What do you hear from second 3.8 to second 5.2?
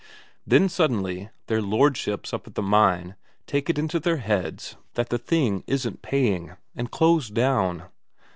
their heads that the